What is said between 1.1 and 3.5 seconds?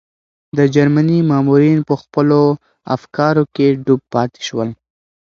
مامورین په خپلو افکارو